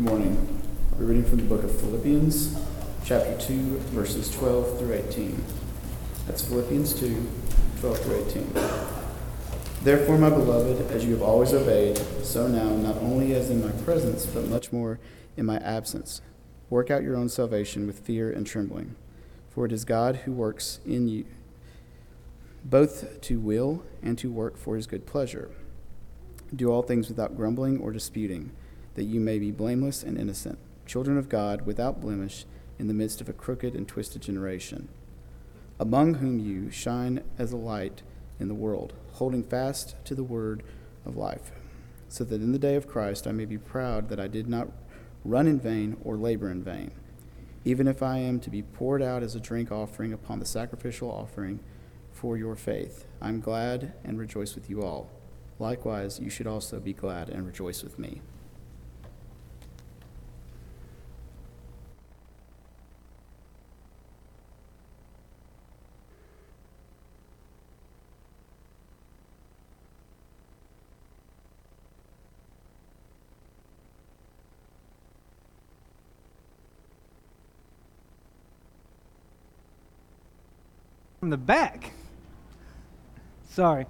[0.00, 0.62] Good morning.
[0.98, 2.58] We're reading from the book of Philippians,
[3.04, 3.54] chapter 2,
[3.92, 5.44] verses 12 through 18.
[6.26, 7.28] That's Philippians 2,
[7.80, 8.50] 12 through 18.
[9.82, 13.72] Therefore, my beloved, as you have always obeyed, so now, not only as in my
[13.82, 14.98] presence, but much more
[15.36, 16.22] in my absence,
[16.70, 18.96] work out your own salvation with fear and trembling.
[19.50, 21.26] For it is God who works in you,
[22.64, 25.50] both to will and to work for his good pleasure.
[26.56, 28.52] Do all things without grumbling or disputing
[28.94, 32.44] that you may be blameless and innocent, children of God without blemish
[32.78, 34.88] in the midst of a crooked and twisted generation,
[35.78, 38.02] among whom you shine as a light
[38.38, 40.62] in the world, holding fast to the word
[41.04, 41.52] of life,
[42.08, 44.68] so that in the day of Christ I may be proud that I did not
[45.24, 46.90] run in vain or labor in vain.
[47.64, 51.10] Even if I am to be poured out as a drink offering upon the sacrificial
[51.10, 51.60] offering
[52.10, 55.10] for your faith, I am glad and rejoice with you all.
[55.58, 58.22] Likewise, you should also be glad and rejoice with me.
[81.20, 81.92] From the back.
[83.50, 83.84] Sorry.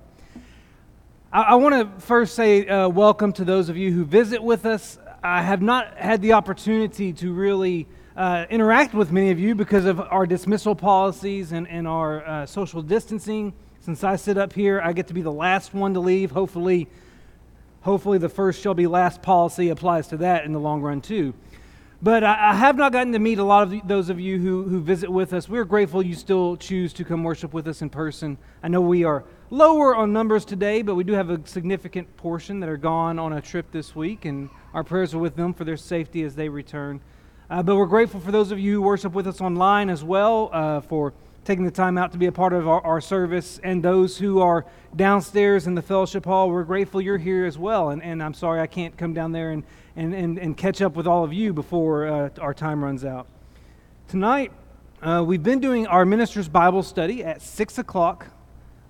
[1.32, 4.66] I, I want to first say uh, welcome to those of you who visit with
[4.66, 4.98] us.
[5.22, 7.86] I have not had the opportunity to really
[8.16, 12.46] uh, interact with many of you because of our dismissal policies and, and our uh,
[12.46, 13.52] social distancing.
[13.78, 16.32] Since I sit up here, I get to be the last one to leave.
[16.32, 16.88] Hopefully,
[17.82, 21.34] hopefully the first shall be last policy applies to that in the long run too.
[22.02, 24.62] But I, I have not gotten to meet a lot of those of you who,
[24.62, 25.50] who visit with us.
[25.50, 28.38] We're grateful you still choose to come worship with us in person.
[28.62, 32.60] I know we are lower on numbers today, but we do have a significant portion
[32.60, 35.64] that are gone on a trip this week, and our prayers are with them for
[35.64, 37.02] their safety as they return.
[37.50, 40.48] Uh, but we're grateful for those of you who worship with us online as well,
[40.54, 41.12] uh, for
[41.44, 44.40] taking the time out to be a part of our, our, service, and those who
[44.40, 44.64] are
[44.96, 46.48] downstairs in the fellowship hall.
[46.48, 49.50] We're grateful you're here as well, and, and I'm sorry I can't come down there
[49.50, 49.64] and
[49.96, 53.26] and, and, and catch up with all of you before uh, our time runs out.
[54.08, 54.52] Tonight,
[55.02, 58.26] uh, we've been doing our ministers' Bible study at 6 o'clock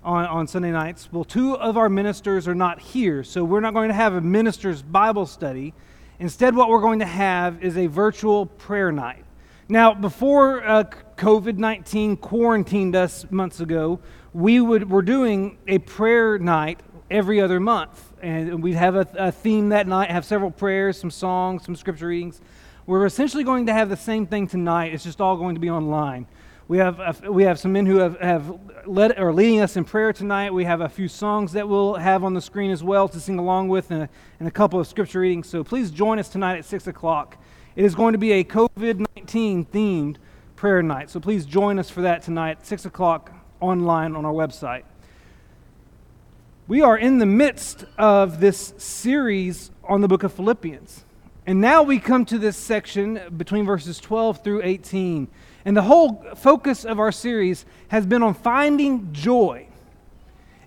[0.03, 1.09] on, on Sunday nights.
[1.11, 4.21] Well, two of our ministers are not here, so we're not going to have a
[4.21, 5.73] ministers' Bible study.
[6.19, 9.25] Instead, what we're going to have is a virtual prayer night.
[9.69, 10.83] Now, before uh,
[11.15, 14.01] COVID 19 quarantined us months ago,
[14.33, 16.81] we would, were doing a prayer night
[17.11, 21.11] every other month and we have a, a, theme that night, have several prayers, some
[21.11, 22.39] songs, some scripture readings.
[22.85, 24.93] We're essentially going to have the same thing tonight.
[24.93, 26.27] It's just all going to be online.
[26.67, 30.13] We have, we have some men who have, have led or leading us in prayer
[30.13, 30.53] tonight.
[30.53, 33.39] We have a few songs that we'll have on the screen as well to sing
[33.39, 35.49] along with, and a, and a couple of scripture readings.
[35.49, 37.37] So please join us tonight at 6 o'clock.
[37.75, 40.17] It is going to be a COVID 19 themed
[40.55, 41.09] prayer night.
[41.09, 44.83] So please join us for that tonight, 6 o'clock online on our website.
[46.71, 51.03] We are in the midst of this series on the book of Philippians.
[51.45, 55.27] And now we come to this section between verses 12 through 18.
[55.65, 59.67] And the whole focus of our series has been on finding joy.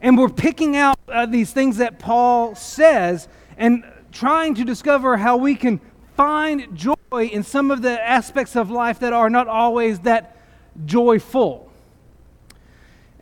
[0.03, 3.27] And we're picking out uh, these things that Paul says
[3.57, 3.83] and
[4.13, 5.81] trying to discover how we can
[6.19, 10.37] find joy in some of the aspects of life that are not always that
[10.85, 11.73] joyful.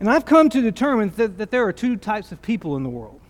[0.03, 2.89] And I've come to determine that, that there are two types of people in the
[2.89, 3.21] world.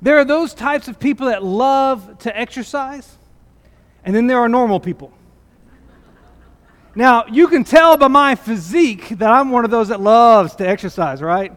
[0.00, 3.16] There are those types of people that love to exercise,
[4.04, 5.12] and then there are normal people.
[6.94, 10.68] Now, you can tell by my physique that I'm one of those that loves to
[10.68, 11.52] exercise, right?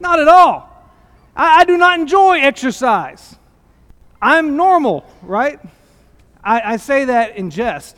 [0.00, 0.68] Not at all.
[1.36, 3.36] I, I do not enjoy exercise.
[4.20, 5.60] I'm normal, right?
[6.42, 7.96] I, I say that in jest.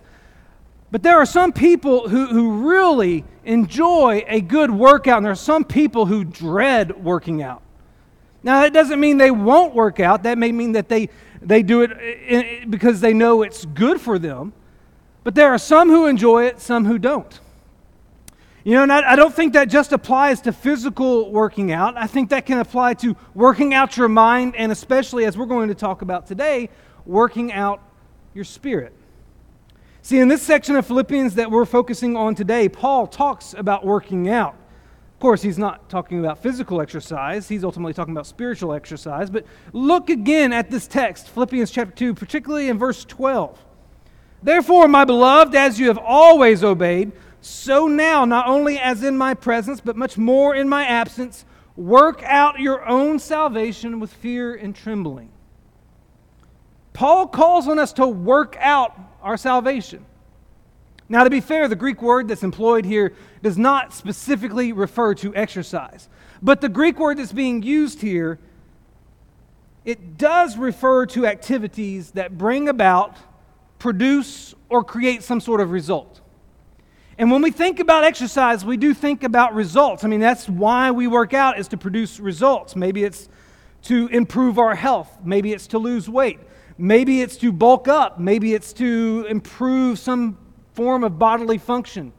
[0.91, 5.37] But there are some people who, who really enjoy a good workout, and there are
[5.37, 7.63] some people who dread working out.
[8.43, 10.25] Now, that doesn't mean they won't work out.
[10.25, 11.09] That may mean that they,
[11.41, 14.53] they do it eh, eh, because they know it's good for them.
[15.23, 17.41] But there are some who enjoy it, some who don't.
[18.65, 21.97] You know, and I, I don't think that just applies to physical working out.
[21.97, 25.69] I think that can apply to working out your mind, and especially, as we're going
[25.69, 26.71] to talk about today,
[27.07, 27.83] working out
[28.35, 28.95] your spirit.
[30.05, 34.29] See, in this section of Philippians that we're focusing on today, Paul talks about working
[34.29, 34.53] out.
[34.53, 39.31] Of course, he's not talking about physical exercise, he's ultimately talking about spiritual exercise.
[39.31, 43.59] But look again at this text, Philippians chapter 2, particularly in verse 12.
[44.43, 49.33] Therefore, my beloved, as you have always obeyed, so now, not only as in my
[49.33, 51.47] presence, but much more in my absence,
[51.77, 55.31] work out your own salvation with fear and trembling.
[56.93, 60.05] Paul calls on us to work out our salvation.
[61.09, 65.35] Now, to be fair, the Greek word that's employed here does not specifically refer to
[65.35, 66.09] exercise.
[66.41, 68.39] But the Greek word that's being used here,
[69.85, 73.17] it does refer to activities that bring about,
[73.79, 76.21] produce, or create some sort of result.
[77.19, 80.05] And when we think about exercise, we do think about results.
[80.05, 82.75] I mean, that's why we work out is to produce results.
[82.75, 83.29] Maybe it's
[83.83, 86.41] to improve our health, maybe it's to lose weight,
[86.79, 90.39] maybe it's to bulk up, maybe it's to improve some
[90.75, 92.13] form of bodily function.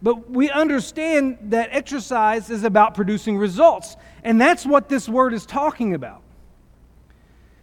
[0.00, 5.46] But we understand that exercise is about producing results, and that's what this word is
[5.46, 6.22] talking about.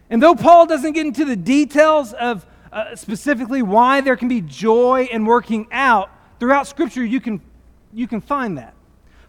[0.09, 4.41] And though Paul doesn't get into the details of uh, specifically why there can be
[4.41, 6.09] joy in working out,
[6.39, 7.41] throughout Scripture you can,
[7.93, 8.73] you can find that.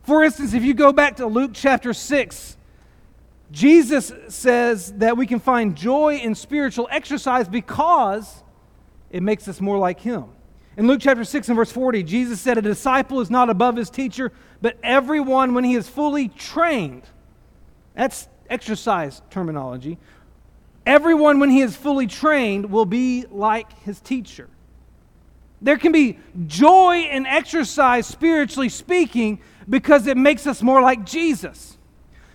[0.03, 2.57] For instance, if you go back to Luke chapter 6,
[3.51, 8.43] Jesus says that we can find joy in spiritual exercise because
[9.11, 10.27] it makes us more like Him.
[10.77, 13.91] In Luke chapter 6 and verse 40, Jesus said, A disciple is not above his
[13.91, 14.33] teacher,
[14.63, 17.03] but everyone, when he is fully trained,
[17.95, 19.99] that's exercise terminology,
[20.87, 24.49] everyone, when he is fully trained, will be like his teacher.
[25.61, 31.77] There can be joy in exercise, spiritually speaking, because it makes us more like Jesus.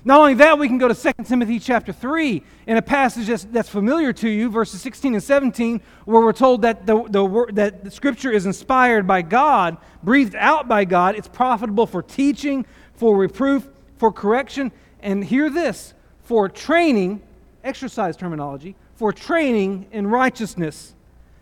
[0.07, 3.43] Not only that, we can go to 2 Timothy chapter 3 in a passage that's,
[3.45, 7.83] that's, familiar to you, verses 16 and 17, where we're told that the, the, that
[7.83, 11.15] the Scripture is inspired by God, breathed out by God.
[11.15, 13.67] It's profitable for teaching, for reproof,
[13.97, 14.71] for correction,
[15.01, 17.23] and hear this for training,
[17.63, 20.93] exercise terminology, for training in righteousness,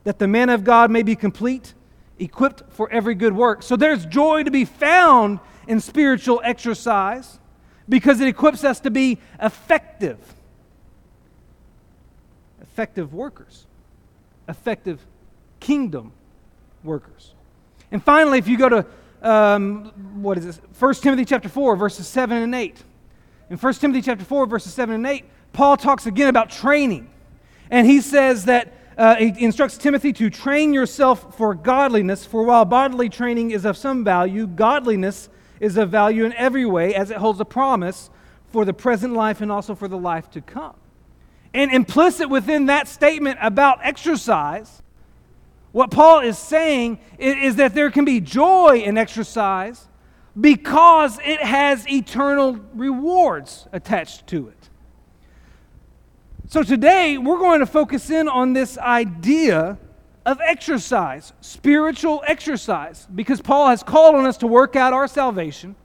[0.05, 1.73] that the man of God may be complete,
[2.17, 3.61] equipped for every good work.
[3.61, 7.39] So there's joy to be found in spiritual exercise
[7.87, 10.17] because it equips us to be effective.
[12.61, 13.65] Effective workers,
[14.47, 14.99] effective
[15.59, 16.11] kingdom
[16.83, 17.33] workers.
[17.91, 18.85] And finally, if you go to
[19.23, 19.85] um,
[20.21, 20.61] what is this?
[20.77, 22.83] 1 Timothy chapter 4, verses 7 and 8.
[23.49, 27.09] In 1 Timothy chapter 4, verses 7 and 8, Paul talks again about training.
[27.71, 32.65] And he says that uh, he instructs Timothy to train yourself for godliness, for while
[32.65, 35.29] bodily training is of some value, godliness
[35.63, 38.09] is of value in every way as it holds a promise
[38.51, 40.75] for the present life and also for the life to come.
[41.53, 44.81] And implicit within that statement about exercise,
[45.71, 49.87] what Paul is saying is, that there can be joy in exercise
[50.39, 54.69] because it has eternal rewards attached to it.
[56.47, 59.77] So today, we're going to focus in on this idea
[60.25, 65.75] of exercise, spiritual exercise, because Paul has called on us to work out our salvation.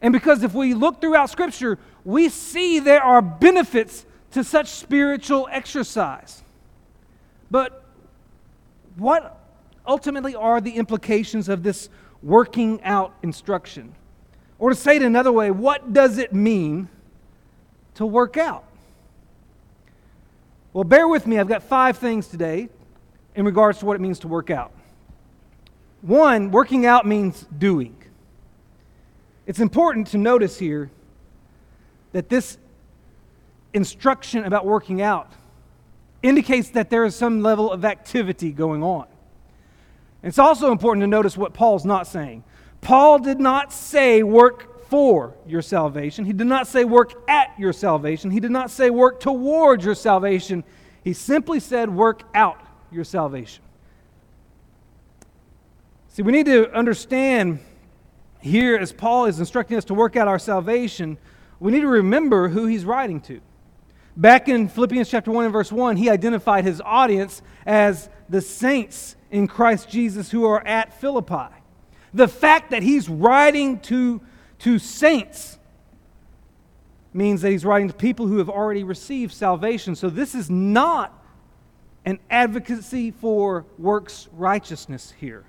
[0.00, 5.48] And because if we look throughout Scripture, we see there are benefits to such spiritual
[5.50, 6.42] exercise.
[7.50, 7.84] But
[8.96, 9.40] what
[9.86, 11.88] ultimately are the implications of this
[12.22, 13.94] working out instruction?
[14.58, 16.88] Or to say it another way, what does it mean
[17.94, 18.64] to work out?
[20.72, 21.38] Well, bear with me.
[21.38, 22.68] I've got five things today
[23.34, 24.72] in regards to what it means to work out.
[26.02, 27.96] One, working out means doing.
[29.46, 30.90] It's important to notice here
[32.12, 32.58] that this
[33.72, 35.32] instruction about working out
[36.22, 39.06] indicates that there is some level of activity going on.
[40.22, 42.44] It's also important to notice what Paul's not saying.
[42.80, 46.24] Paul did not say work for your salvation.
[46.24, 48.30] He did not say work at your salvation.
[48.30, 50.64] He did not say work towards your salvation.
[51.02, 52.60] He simply said work out
[52.94, 53.62] your salvation.
[56.08, 57.58] See, we need to understand
[58.40, 61.18] here, as Paul is instructing us to work out our salvation,
[61.58, 63.40] we need to remember who he's writing to.
[64.16, 69.16] Back in Philippians chapter 1 and verse 1, he identified his audience as the saints
[69.30, 71.52] in Christ Jesus who are at Philippi.
[72.12, 74.20] The fact that he's writing to,
[74.60, 75.58] to saints
[77.12, 79.96] means that he's writing to people who have already received salvation.
[79.96, 81.23] So this is not
[82.04, 85.44] an advocacy for works righteousness here.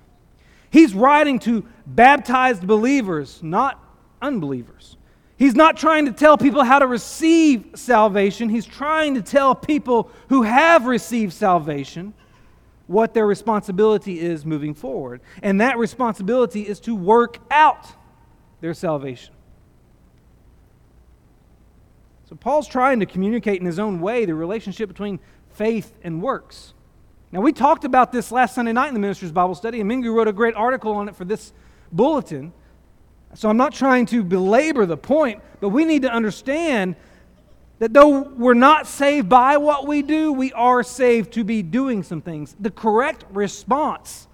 [0.70, 3.82] He's writing to baptized believers, not
[4.20, 4.96] unbelievers.
[5.38, 8.48] He's not trying to tell people how to receive salvation.
[8.48, 12.14] He's trying to tell people who have received salvation
[12.86, 15.20] what their responsibility is moving forward.
[15.42, 17.86] And that responsibility is to work out
[18.60, 19.34] their salvation.
[22.28, 25.20] So Paul's trying to communicate in his own way the relationship between
[25.56, 26.74] faith and works.
[27.32, 30.14] Now, we talked about this last Sunday night in the Minister's Bible Study, and Mingu
[30.14, 31.52] wrote a great article on it for this
[31.90, 32.52] bulletin.
[33.34, 36.96] So I'm not trying to belabor the point, but we need to understand
[37.78, 42.02] That though we're not saved by what we do, we are saved to be doing
[42.02, 42.56] some things.
[42.58, 44.28] The correct response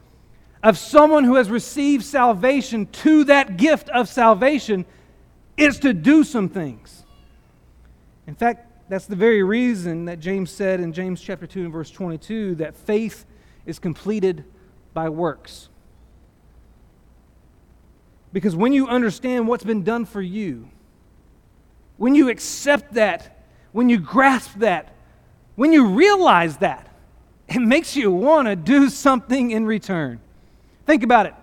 [0.63, 4.85] of someone who has received salvation to that gift of salvation
[5.57, 7.05] is to do some things.
[8.29, 11.91] In fact, that's the very reason that James said in James chapter 2 and verse
[11.91, 13.25] 22 that faith
[13.65, 14.45] is completed
[14.93, 15.69] by works.
[18.33, 20.69] Because when you understand what's been done for you,
[21.97, 24.95] when you accept that, when you grasp that,
[25.55, 26.89] when you realize that,
[27.49, 30.21] it makes you want to do something in return.
[30.87, 31.35] Think about it.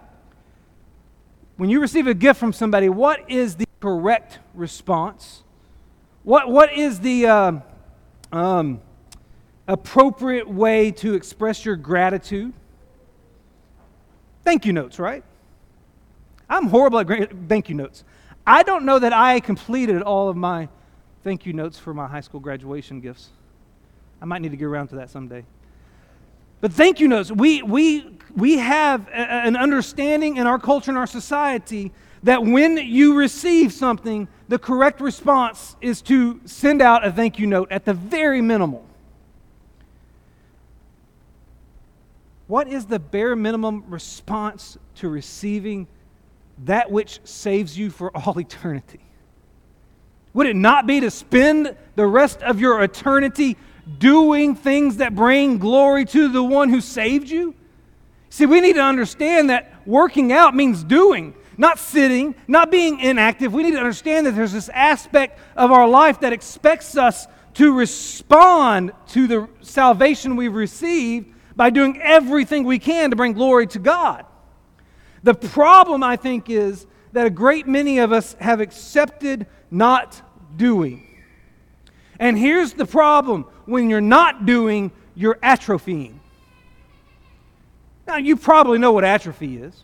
[1.58, 5.44] When you receive a gift from somebody, what is the correct response?
[6.30, 7.52] What, what is the uh,
[8.32, 8.82] um,
[9.68, 12.54] appropriate way to express your gratitude?
[14.44, 15.24] Thank you notes, right?
[16.48, 18.04] I'm horrible at thank you notes.
[18.46, 20.70] I don't know that I completed all of my
[21.24, 23.30] thank you notes for my high school graduation gifts.
[24.22, 25.46] I might need to get around to that someday.
[26.62, 30.98] But thank you notes, we, we, we have a, an understanding in our culture and
[31.00, 31.92] our society
[32.24, 37.48] that when you receive something, the correct response is to send out a thank you
[37.48, 38.86] note at the very minimal.
[42.48, 45.88] What is the bare minimum response to receiving
[46.66, 49.02] that which saves you for all eternity?
[50.34, 53.58] Would it not be to spend the rest of your eternity
[53.98, 57.56] doing things that bring glory to the one who saved you?
[58.30, 63.54] See, we need to understand that working out means doing, not sitting, not being inactive.
[63.54, 67.74] We need to understand that there's this aspect of our life that expects us to
[67.74, 73.80] respond to the salvation we've received by doing everything we can to bring glory to
[73.80, 74.26] God.
[75.24, 80.22] The problem, I think, is that a great many of us have accepted not
[80.56, 81.06] doing.
[82.20, 86.20] And here's the problem when you're not doing, you're atrophying.
[88.08, 89.84] Now, you probably know what atrophy is.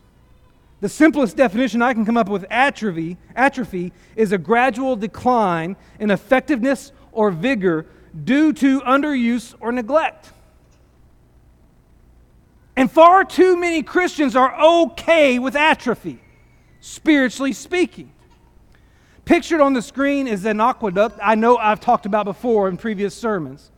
[0.85, 6.11] The simplest definition I can come up with atrophy, atrophy is a gradual decline in
[6.11, 7.87] effectiveness or vigor
[8.23, 10.31] due to underuse or neglect.
[12.75, 16.21] And far too many Christians are okay with atrophy,
[16.81, 18.11] spiritually speaking.
[19.25, 23.15] Pictured on the screen is an aqueduct I know I've talked about before in previous
[23.15, 23.71] sermons.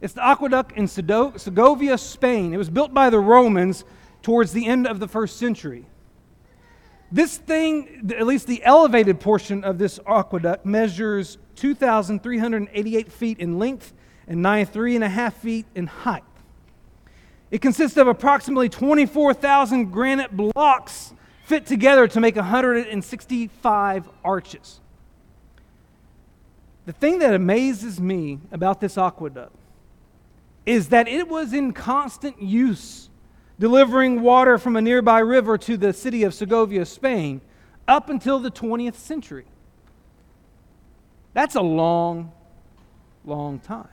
[0.00, 2.54] It's the aqueduct in Segovia, Spain.
[2.54, 3.84] It was built by the Romans
[4.22, 5.86] towards the end of the first century.
[7.10, 13.92] This thing, at least the elevated portion of this aqueduct, measures 2,388 feet in length
[14.26, 16.24] and 93 and a half feet in height.
[17.50, 21.12] It consists of approximately 24,000 granite blocks
[21.44, 24.80] fit together to make 165 arches.
[26.86, 29.54] The thing that amazes me about this aqueduct
[30.64, 33.08] is that it was in constant use,
[33.58, 37.40] delivering water from a nearby river to the city of Segovia, Spain,
[37.88, 39.46] up until the 20th century.
[41.32, 42.32] That's a long,
[43.24, 43.88] long time,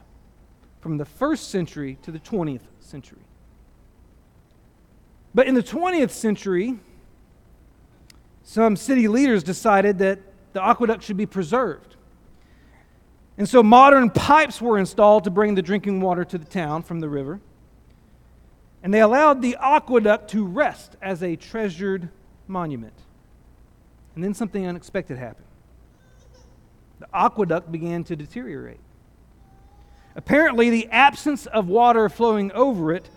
[0.81, 3.19] from the first century to the 20th century.
[5.33, 6.79] But in the 20th century,
[8.43, 10.19] some city leaders decided that
[10.53, 11.95] the aqueduct should be preserved.
[13.37, 16.99] And so modern pipes were installed to bring the drinking water to the town from
[16.99, 17.39] the river.
[18.83, 22.09] And they allowed the aqueduct to rest as a treasured
[22.47, 22.93] monument.
[24.13, 25.47] And then something unexpected happened.
[26.99, 28.79] The aqueduct began to deteriorate.
[30.15, 33.09] Apparently, the absence of water flowing over it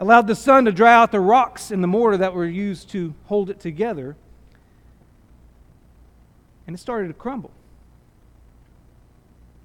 [0.00, 3.14] allowed the sun to dry out the rocks and the mortar that were used to
[3.26, 4.16] hold it together
[6.66, 7.50] and it started to crumble.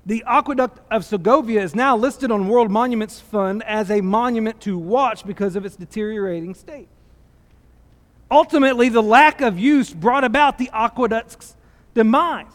[0.05, 4.77] The aqueduct of Segovia is now listed on World Monuments Fund as a monument to
[4.77, 6.87] watch because of its deteriorating state.
[8.29, 11.55] Ultimately, the lack of use brought about the aqueduct's
[11.95, 12.45] demise.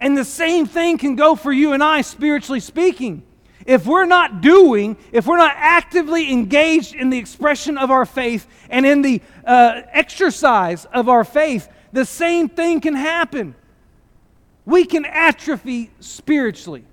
[0.00, 3.22] And the same thing can go for you and I, spiritually speaking.
[3.66, 8.46] If we're not doing, if we're not actively engaged in the expression of our faith
[8.70, 13.54] and in the uh, exercise of our faith, the same thing can happen
[14.66, 16.84] we can atrophy spiritually.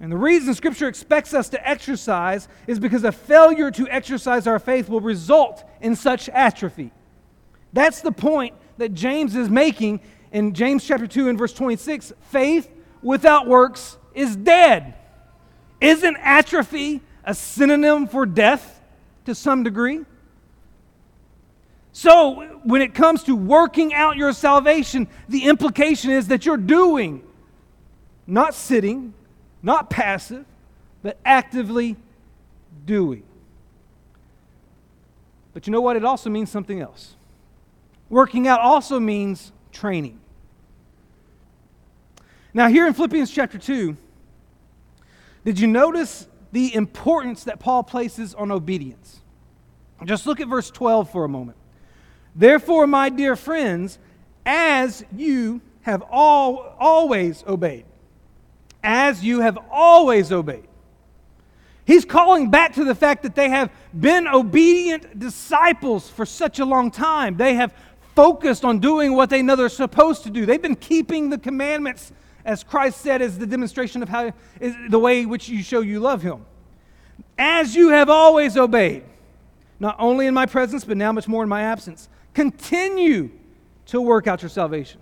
[0.00, 4.58] And the reason Scripture expects us to exercise is because a failure to exercise our
[4.58, 6.92] faith will result in such atrophy.
[7.72, 10.00] That's the point that James is making
[10.30, 12.12] in James chapter 2 and verse 26.
[12.30, 12.70] Faith
[13.02, 14.94] without works is dead.
[15.80, 18.80] Isn't atrophy a synonym for death
[19.26, 20.04] to some degree?
[21.92, 27.24] So, when it comes to working out your salvation, the implication is that you're doing.
[28.26, 29.14] not sitting,
[29.62, 30.44] not passive,
[31.02, 31.96] but actively
[32.84, 33.22] doing.
[35.52, 35.96] But you know what?
[35.96, 37.16] It also means something else.
[38.08, 40.20] Working out also means training.
[42.54, 43.96] Now, here in Philippians chapter 2,
[45.44, 49.20] did you notice the importance that Paul places on obedience?
[50.04, 51.58] Just look at verse 12 for a moment.
[52.34, 53.98] Therefore, my dear friends,
[54.46, 57.84] as you have all, always obeyed,
[58.82, 60.68] as you have always obeyed.
[61.84, 66.64] He's calling back to the fact that they have been obedient disciples for such a
[66.64, 67.36] long time.
[67.38, 67.72] They have
[68.14, 70.44] focused on doing what they know they're supposed to do.
[70.44, 72.12] They've been keeping the commandments,
[72.44, 76.00] as Christ said, as the demonstration of how is the way which you show you
[76.00, 76.44] love Him.
[77.38, 79.04] As you have always obeyed,
[79.80, 82.08] not only in my presence, but now much more in my absence.
[82.34, 83.30] Continue
[83.86, 85.00] to work out your salvation.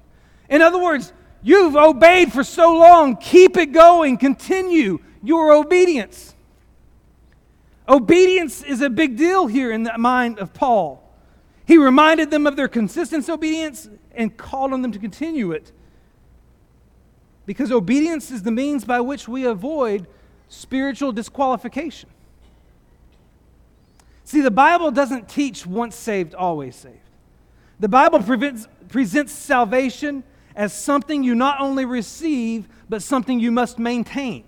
[0.49, 1.13] In other words,
[1.47, 6.35] you've obeyed for so long, keep it going, continue your obedience.
[7.89, 11.09] Obedience is a big deal here in the mind of Paul.
[11.65, 15.71] He reminded them of their consistent obedience and called on them to continue it.
[17.47, 20.09] Because obedience is the means by which we avoid
[20.49, 22.11] spiritual disqualification.
[24.25, 26.99] See, the Bible doesn't teach once saved, always saved.
[27.79, 30.25] The Bible prevents, presents salvation
[30.57, 34.43] as something you not only receive, but something you must maintain.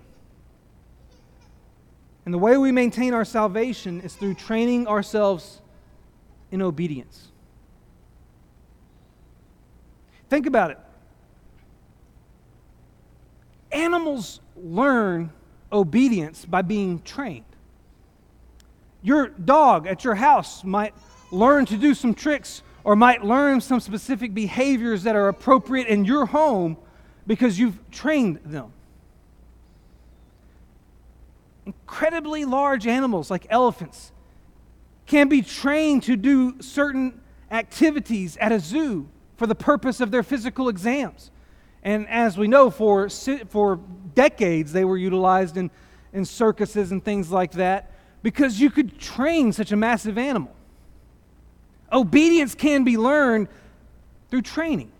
[2.24, 5.60] And the way we maintain our salvation is through training ourselves
[6.50, 7.28] in obedience.
[10.30, 10.78] Think about it.
[13.70, 15.30] Animals learn
[15.70, 17.44] obedience by being trained.
[19.02, 20.94] Your dog at your house might
[21.30, 26.06] learn to do some tricks or might learn some specific behaviors that are appropriate in
[26.06, 26.74] your home
[27.26, 28.72] because you've trained them.
[31.66, 34.10] Incredibly large animals like elephants
[35.04, 37.20] can be trained to do certain
[37.50, 41.30] activities at a zoo for the purpose of their physical exams.
[41.82, 43.80] And as we know, for, for
[44.14, 45.70] decades, they were utilized in,
[46.14, 50.54] in circuses and things like that because you could train such a massive animal.
[51.92, 53.48] Obedience can be learned
[54.30, 54.90] through training.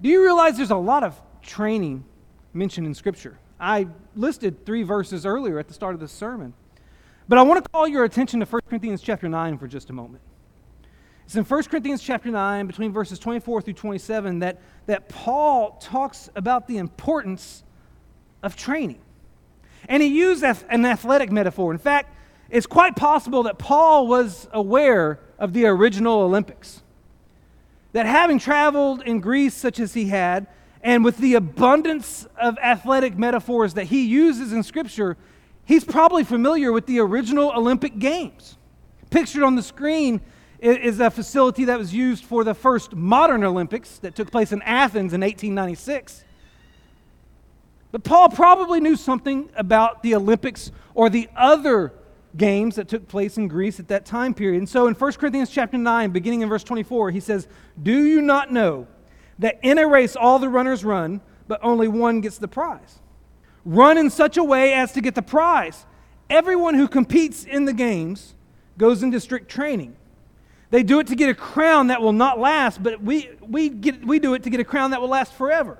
[0.00, 2.04] Do you realize there's a lot of training
[2.52, 3.38] mentioned in Scripture?
[3.60, 6.52] I listed three verses earlier at the start of this sermon.
[7.28, 9.92] But I want to call your attention to 1 Corinthians chapter 9 for just a
[9.92, 10.20] moment.
[11.24, 16.28] It's in 1 Corinthians chapter 9, between verses 24 through 27, that, that Paul talks
[16.34, 17.62] about the importance
[18.42, 19.00] of training.
[19.88, 21.72] And he used an athletic metaphor.
[21.72, 22.11] In fact,
[22.52, 26.82] it's quite possible that Paul was aware of the original Olympics.
[27.92, 30.46] That having traveled in Greece such as he had,
[30.82, 35.16] and with the abundance of athletic metaphors that he uses in Scripture,
[35.64, 38.58] he's probably familiar with the original Olympic Games.
[39.08, 40.20] Pictured on the screen
[40.60, 44.60] is a facility that was used for the first modern Olympics that took place in
[44.62, 46.22] Athens in 1896.
[47.92, 51.92] But Paul probably knew something about the Olympics or the other
[52.36, 54.58] games that took place in Greece at that time period.
[54.58, 57.46] And so in 1 Corinthians chapter 9, beginning in verse 24, he says,
[57.82, 58.86] Do you not know
[59.38, 63.00] that in a race all the runners run, but only one gets the prize?
[63.64, 65.86] Run in such a way as to get the prize.
[66.28, 68.34] Everyone who competes in the games
[68.78, 69.96] goes into strict training.
[70.70, 74.04] They do it to get a crown that will not last, but we, we, get,
[74.06, 75.78] we do it to get a crown that will last forever.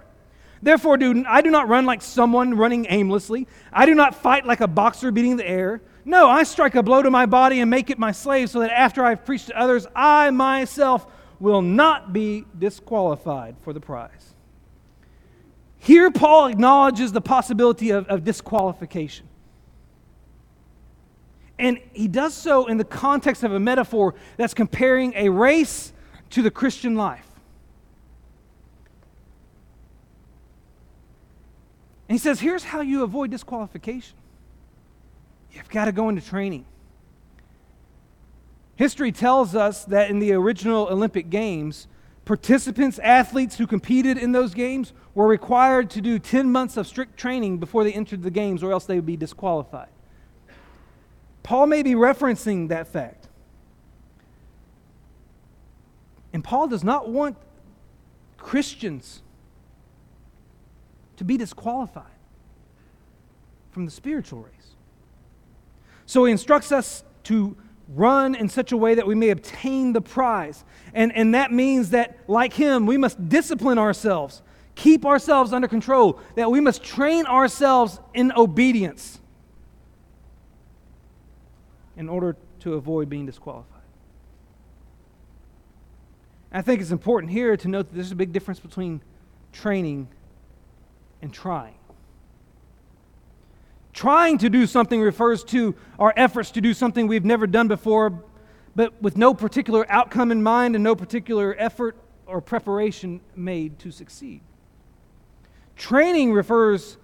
[0.61, 3.49] Therefore, do, I do not run like someone running aimlessly.
[3.73, 5.81] I do not fight like a boxer beating the air.
[6.05, 8.71] No, I strike a blow to my body and make it my slave, so that
[8.71, 11.07] after I've preached to others, I myself
[11.39, 14.35] will not be disqualified for the prize.
[15.79, 19.27] Here, Paul acknowledges the possibility of, of disqualification.
[21.59, 25.93] And he does so in the context of a metaphor that's comparing a race
[26.31, 27.29] to the Christian life.
[32.09, 34.17] And he says, here's how you avoid disqualification
[35.53, 36.65] you've got to go into training.
[38.77, 41.87] History tells us that in the original Olympic Games,
[42.25, 47.17] participants, athletes who competed in those games were required to do 10 months of strict
[47.17, 49.89] training before they entered the games, or else they would be disqualified.
[51.43, 53.29] Paul may be referencing that fact.
[56.33, 57.37] And Paul does not want
[58.39, 59.21] Christians
[61.17, 62.05] to be disqualified
[63.71, 64.72] from the spiritual race.
[66.13, 67.57] So he instructs us to
[67.89, 70.63] run in such a way that we may obtain the prize.
[70.93, 74.43] And, and that means that, like him, we must discipline ourselves,
[74.75, 79.21] keep ourselves under control, that we must train ourselves in obedience
[81.97, 83.81] in order to avoid being disqualified.
[86.53, 89.01] I think it's important here to note that there's a big difference between
[89.51, 90.09] training
[91.23, 91.77] and trying.
[93.93, 98.25] Trying to do something refers to our efforts to do something we've never done before,
[98.75, 103.91] but with no particular outcome in mind and no particular effort or preparation made to
[103.91, 104.41] succeed.
[105.77, 106.97] Training refers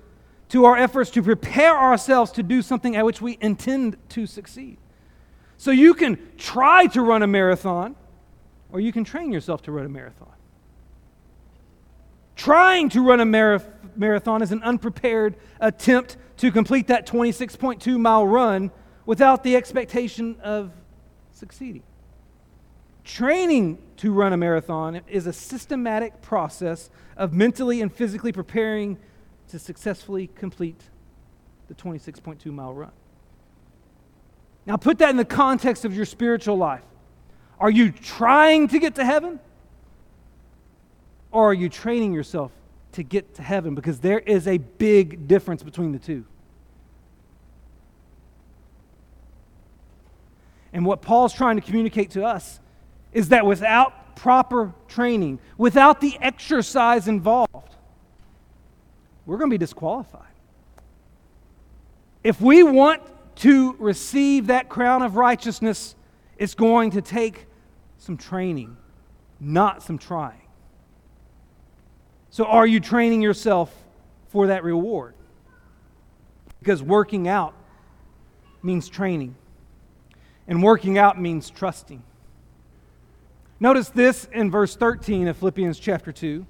[0.48, 4.78] to our efforts to prepare ourselves to do something at which we intend to succeed.
[5.58, 7.96] So you can try to run a marathon,
[8.72, 10.32] or you can train yourself to run a marathon.
[12.36, 13.26] Trying to run a
[13.96, 18.70] marathon is an unprepared attempt to complete that 26.2 mile run
[19.06, 20.72] without the expectation of
[21.32, 21.82] succeeding.
[23.04, 28.98] Training to run a marathon is a systematic process of mentally and physically preparing
[29.48, 30.80] to successfully complete
[31.68, 32.92] the 26.2 mile run.
[34.66, 36.84] Now, put that in the context of your spiritual life.
[37.58, 39.40] Are you trying to get to heaven?
[41.32, 42.52] Or are you training yourself
[42.92, 43.74] to get to heaven?
[43.74, 46.24] Because there is a big difference between the two.
[50.72, 52.60] And what Paul's trying to communicate to us
[53.12, 57.76] is that without proper training, without the exercise involved,
[59.24, 60.22] we're going to be disqualified.
[62.24, 63.02] If we want
[63.36, 65.94] to receive that crown of righteousness,
[66.36, 67.46] it's going to take
[67.98, 68.76] some training,
[69.40, 70.47] not some trying.
[72.30, 73.74] So, are you training yourself
[74.28, 75.14] for that reward?
[76.60, 77.54] Because working out
[78.62, 79.34] means training,
[80.46, 82.02] and working out means trusting.
[83.60, 86.46] Notice this in verse 13 of Philippians chapter 2.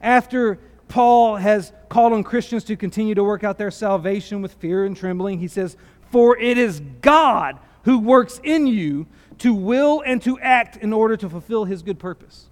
[0.00, 4.84] After Paul has called on Christians to continue to work out their salvation with fear
[4.84, 5.76] and trembling, he says,
[6.10, 9.06] For it is God who works in you
[9.38, 12.48] to will and to act in order to fulfill his good purpose.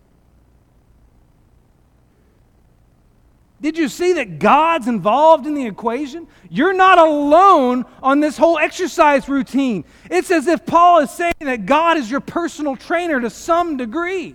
[3.60, 6.26] Did you see that God's involved in the equation?
[6.48, 9.84] You're not alone on this whole exercise routine.
[10.10, 14.34] It's as if Paul is saying that God is your personal trainer to some degree.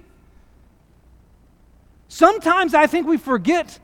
[2.08, 3.80] Sometimes I think we forget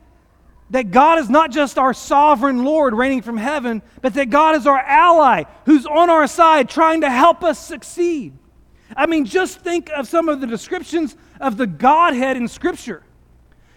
[0.69, 4.67] that God is not just our sovereign Lord reigning from heaven, but that God is
[4.67, 8.33] our ally who's on our side trying to help us succeed.
[8.95, 13.03] I mean, just think of some of the descriptions of the Godhead in Scripture.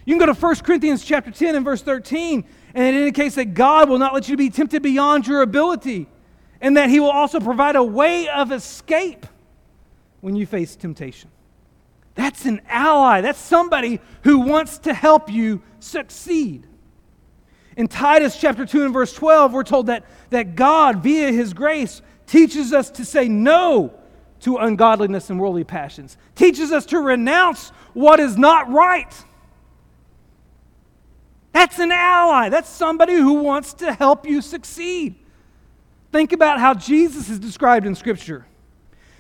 [0.05, 3.55] You can go to 1 Corinthians chapter 10 and verse 13, and it indicates that
[3.55, 6.07] God will not let you be tempted beyond your ability,
[6.61, 9.27] and that He will also provide a way of escape
[10.21, 11.31] when you face temptation.
[12.15, 13.23] That's an ally.
[13.23, 16.67] That's somebody who wants to help you succeed.
[17.77, 22.03] In Titus chapter 2 and verse 12, we're told that, that God, via His grace,
[22.27, 23.93] teaches us to say no
[24.41, 29.13] to ungodliness and worldly passions, teaches us to renounce what is not right
[31.55, 32.49] that's an ally.
[32.49, 35.15] That's somebody who wants to help you succeed.
[36.11, 38.45] Think about how Jesus is described in Scripture.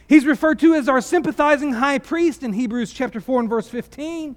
[0.09, 4.35] He's referred to as our sympathizing high priest in Hebrews chapter 4 and verse 15.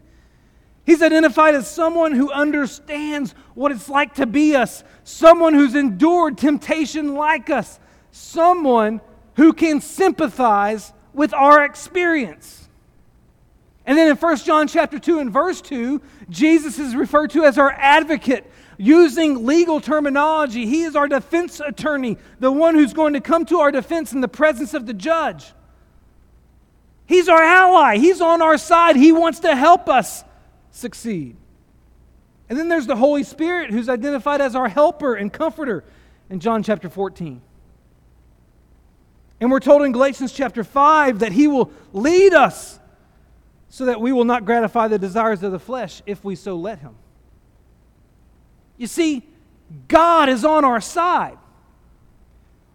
[0.85, 6.37] He's identified as someone who understands what it's like to be us, someone who's endured
[6.37, 7.79] temptation like us,
[8.11, 9.01] someone
[9.37, 12.66] who can sympathize with our experience.
[13.87, 17.57] And then in 1 John chapter 2 and verse 2, Jesus is referred to as
[17.57, 18.51] our advocate.
[18.77, 23.59] Using legal terminology, he is our defense attorney, the one who's going to come to
[23.59, 25.53] our defense in the presence of the judge.
[27.05, 27.97] He's our ally.
[27.97, 28.97] He's on our side.
[28.97, 30.25] He wants to help us
[30.69, 31.37] succeed.
[32.49, 35.85] And then there's the Holy Spirit who's identified as our helper and comforter
[36.29, 37.41] in John chapter 14.
[39.39, 42.79] And we're told in Galatians chapter 5 that he will lead us
[43.77, 46.79] so that we will not gratify the desires of the flesh if we so let
[46.79, 46.95] Him.
[48.75, 49.21] You see,
[49.87, 51.37] God is on our side.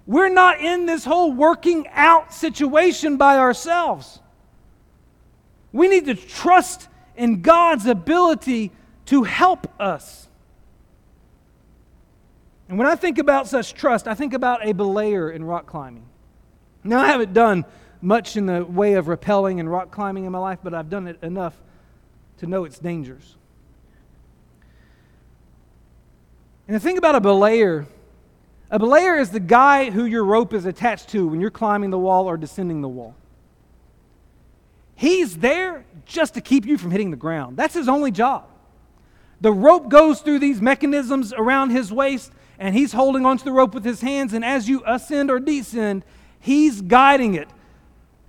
[0.06, 4.20] We're not in this whole working out situation by ourselves.
[5.72, 6.86] We need to trust
[7.16, 8.70] in God's ability
[9.06, 10.28] to help us.
[12.68, 16.06] And when I think about such trust, I think about a belayer in rock climbing.
[16.84, 17.64] Now, I haven't done
[18.02, 21.06] much in the way of rappelling and rock climbing in my life, but I've done
[21.06, 21.54] it enough
[22.38, 23.36] to know its dangers.
[26.66, 27.86] And the thing about a belayer,
[28.70, 31.98] a belayer is the guy who your rope is attached to when you're climbing the
[31.98, 33.14] wall or descending the wall.
[34.94, 37.56] He's there just to keep you from hitting the ground.
[37.56, 38.48] That's his only job.
[39.40, 43.74] The rope goes through these mechanisms around his waist, and he's holding onto the rope
[43.74, 44.32] with his hands.
[44.32, 46.04] And as you ascend or descend,
[46.38, 47.48] he's guiding it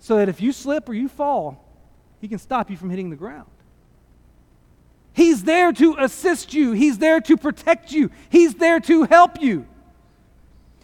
[0.04, 1.64] so that if you slip or you fall,
[2.20, 3.48] he can stop you from hitting the ground.
[5.14, 9.66] He's there to assist you, He's there to protect you, He's there to help you.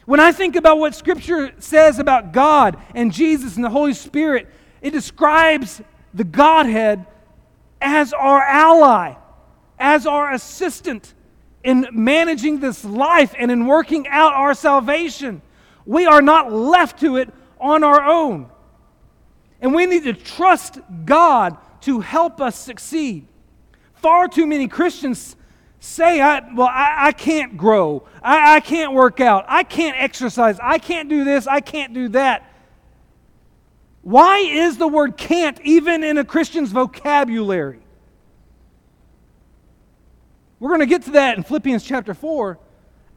[0.06, 4.48] When I think about what Scripture says about God and Jesus and the Holy Spirit,
[4.82, 5.82] it describes
[6.14, 7.06] the Godhead
[7.82, 9.16] as our ally,
[9.78, 11.14] as our assistant
[11.62, 15.42] in managing this life and in working out our salvation.
[15.86, 18.50] We are not left to it on our own.
[19.62, 23.28] And we need to trust God to help us succeed.
[23.96, 25.36] Far too many Christians
[25.80, 28.08] say, I, Well, I, I can't grow.
[28.24, 29.46] I, I can't work out.
[29.48, 30.58] I can't exercise.
[30.62, 31.48] I can't do this.
[31.48, 32.46] I can't do that.
[34.02, 37.80] Why is the word can't even in a Christian's vocabulary?
[40.60, 42.60] We're going to get to that in Philippians chapter 4.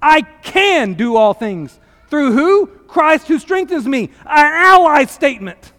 [0.01, 1.79] I can do all things.
[2.09, 2.67] Through who?
[2.67, 4.11] Christ who strengthens me.
[4.27, 5.72] An ally statement.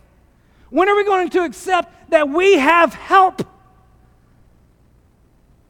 [0.73, 3.47] When are we going to accept that we have help?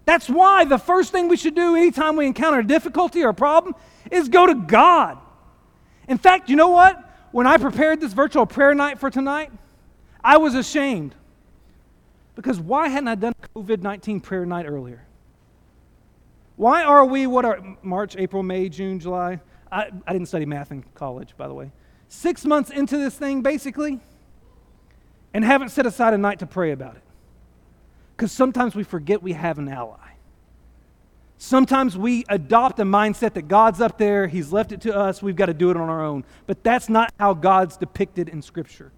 [0.05, 3.33] That's why the first thing we should do anytime we encounter a difficulty or a
[3.33, 3.75] problem
[4.09, 5.17] is go to God.
[6.07, 7.03] In fact, you know what?
[7.33, 9.51] When I prepared this virtual prayer night for tonight,
[10.23, 11.15] I was ashamed.
[12.35, 15.05] Because why hadn't I done COVID 19 prayer night earlier?
[16.55, 19.41] Why are we, what are March, April, May, June, July?
[19.69, 21.73] I, I didn't study math in college, by the way.
[22.07, 23.99] Six months into this thing, basically,
[25.33, 27.03] and haven't set aside a night to pray about it.
[28.15, 29.97] Because sometimes we forget we have an ally.
[31.37, 35.35] Sometimes we adopt a mindset that God's up there, He's left it to us, we've
[35.35, 36.23] got to do it on our own.
[36.45, 38.91] But that's not how God's depicted in Scripture.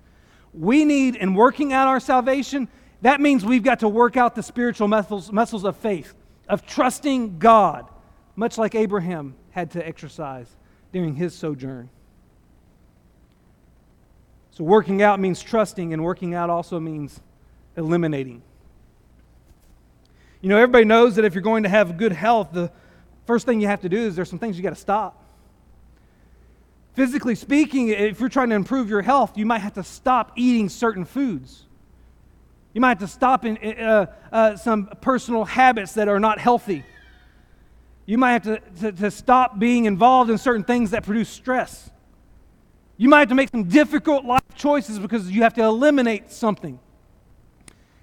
[0.53, 2.67] We need, in working out our salvation,
[3.01, 6.13] that means we've got to work out the spiritual muscles, muscles of faith,
[6.47, 7.89] of trusting God,
[8.35, 10.55] much like Abraham had to exercise
[10.91, 11.89] during his sojourn.
[14.55, 17.19] So, working out means trusting, and working out also means
[17.75, 18.41] eliminating.
[20.39, 22.71] You know, everybody knows that if you're going to have good health, the
[23.25, 25.21] first thing you have to do is there's some things you got to stop.
[26.93, 30.69] Physically speaking, if you're trying to improve your health, you might have to stop eating
[30.69, 31.65] certain foods.
[32.73, 36.85] You might have to stop in, uh, uh, some personal habits that are not healthy.
[38.05, 41.89] You might have to, to, to stop being involved in certain things that produce stress.
[42.97, 46.79] You might have to make some difficult life choices because you have to eliminate something.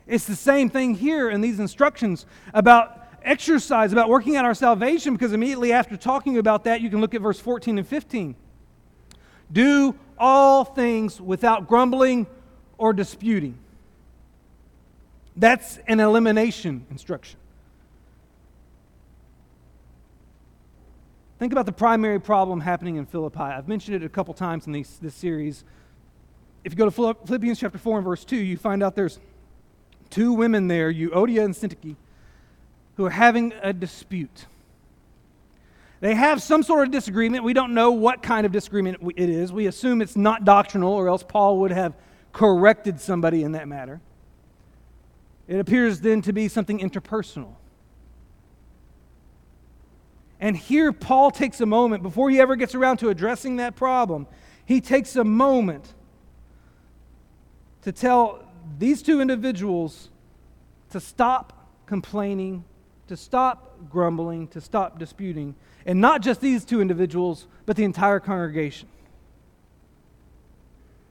[0.07, 5.15] It's the same thing here in these instructions about exercise, about working out our salvation,
[5.15, 8.35] because immediately after talking about that, you can look at verse 14 and 15.
[9.51, 12.27] Do all things without grumbling
[12.79, 13.59] or disputing.
[15.37, 17.39] That's an elimination instruction.
[21.43, 23.41] Think about the primary problem happening in Philippi.
[23.41, 25.65] I've mentioned it a couple times in these, this series.
[26.63, 29.19] If you go to Philippians chapter 4 and verse 2, you find out there's
[30.09, 31.97] two women there, Euodia and Syntyche,
[32.97, 34.47] who are having a dispute.
[35.99, 37.43] They have some sort of disagreement.
[37.43, 39.53] We don't know what kind of disagreement it is.
[39.53, 41.97] We assume it's not doctrinal, or else Paul would have
[42.33, 44.01] corrected somebody in that matter.
[45.49, 47.57] It appears then to be something interpersonal.
[50.43, 54.27] And here, Paul takes a moment, before he ever gets around to addressing that problem,
[54.67, 55.95] he takes a moment
[57.83, 58.45] to tell
[58.77, 60.11] these two individuals
[60.91, 62.65] to stop complaining,
[63.07, 65.55] to stop grumbling, to stop disputing.
[65.87, 68.89] And not just these two individuals, but the entire congregation.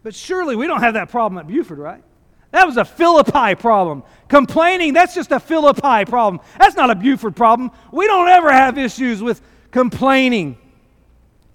[0.04, 2.04] But surely we don't have that problem at Buford, right?
[2.52, 4.04] That was a Philippi problem.
[4.28, 6.42] Complaining, that's just a Philippi problem.
[6.60, 7.72] That's not a Buford problem.
[7.92, 10.58] We don't ever have issues with complaining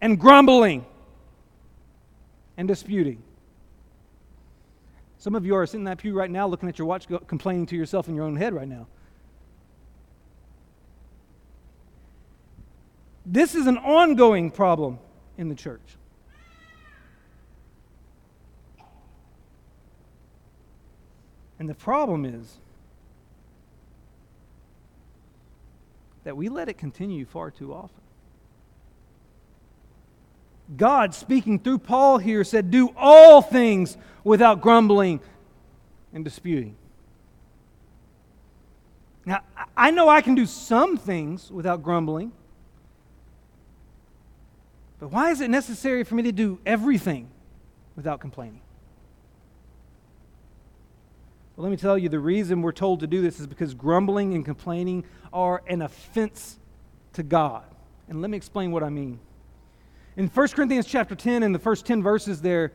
[0.01, 0.85] and grumbling
[2.57, 3.23] and disputing.
[5.19, 7.67] Some of you are sitting in that pew right now looking at your watch, complaining
[7.67, 8.87] to yourself in your own head right now.
[13.27, 14.99] This is an ongoing problem
[15.37, 15.83] in the church.
[21.59, 22.59] And the problem is
[26.25, 28.03] that we let it continue far too often.
[30.77, 35.21] God, speaking through Paul here, said, Do all things without grumbling
[36.12, 36.77] and disputing.
[39.25, 39.40] Now,
[39.77, 42.33] I know I can do some things without grumbling,
[44.99, 47.29] but why is it necessary for me to do everything
[47.95, 48.61] without complaining?
[51.57, 54.35] Well, let me tell you, the reason we're told to do this is because grumbling
[54.35, 56.59] and complaining are an offense
[57.14, 57.64] to God.
[58.09, 59.19] And let me explain what I mean.
[60.16, 62.73] In 1 Corinthians chapter 10, in the first 10 verses there,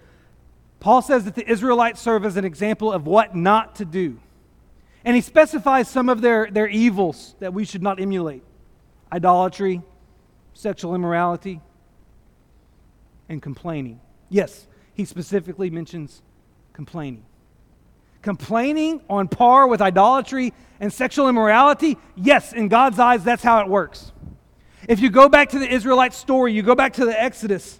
[0.80, 4.20] Paul says that the Israelites serve as an example of what not to do.
[5.06, 8.44] And he specifies some of their, their evils that we should not emulate
[9.12, 9.82] idolatry,
[10.54, 11.60] sexual immorality,
[13.30, 14.00] and complaining.
[14.30, 16.22] Yes, he specifically mentions
[16.74, 17.26] complaining.
[18.22, 23.68] Complaining on par with idolatry and sexual immorality, yes, in God's eyes, that's how it
[23.68, 24.12] works.
[24.88, 27.80] If you go back to the Israelite story, you go back to the Exodus,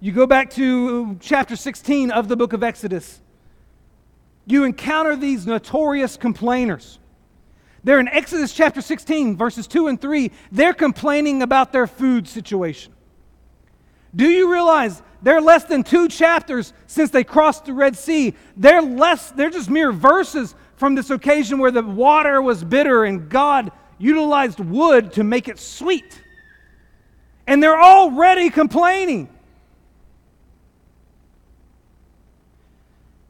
[0.00, 3.20] you go back to chapter 16 of the book of Exodus,
[4.46, 6.98] you encounter these notorious complainers.
[7.84, 10.30] They're in Exodus chapter 16, verses 2 and 3.
[10.52, 12.92] They're complaining about their food situation.
[14.14, 18.34] Do you realize they're less than two chapters since they crossed the Red Sea?
[18.56, 23.28] They're less, they're just mere verses from this occasion where the water was bitter and
[23.28, 26.20] God utilized wood to make it sweet.
[27.46, 29.28] And they're already complaining.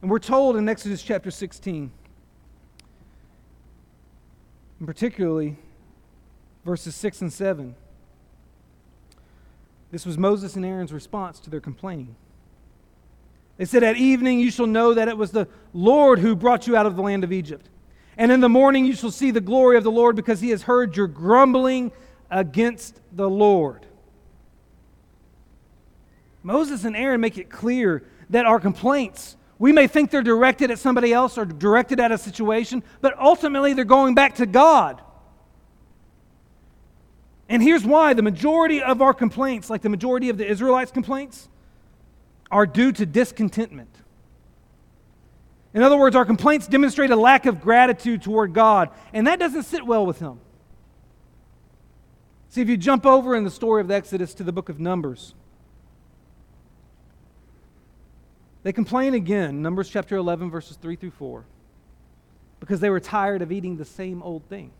[0.01, 1.92] And we're told in Exodus chapter 16,
[4.81, 5.57] and particularly
[6.64, 7.77] verses 6 and 7,
[9.92, 12.16] this was Moses and Aaron's response to their complaining.
[13.59, 16.76] They said, At evening you shall know that it was the Lord who brought you
[16.76, 17.68] out of the land of Egypt.
[18.16, 20.62] And in the morning you shall see the glory of the Lord because he has
[20.62, 21.92] heard your grumbling
[22.31, 23.87] against the Lord.
[26.42, 30.78] Moses and Aaron make it clear that our complaints, we may think they're directed at
[30.78, 35.02] somebody else or directed at a situation, but ultimately they're going back to God.
[37.53, 41.51] And here's why the majority of our complaints, like the majority of the Israelites' complaints,
[42.51, 43.95] are due to discontentment.
[45.75, 49.65] In other words, our complaints demonstrate a lack of gratitude toward God, and that doesn't
[49.65, 50.41] sit well with Him.
[52.49, 54.81] See, if you jump over in the story of the Exodus to the book of
[54.81, 55.35] Numbers,
[58.62, 61.45] they complain again, Numbers chapter 11, verses 3 through 4,
[62.61, 64.71] because they were tired of eating the same old thing.